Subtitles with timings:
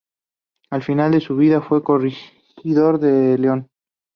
[0.71, 3.69] Al final de su vida fue Corregidor de León.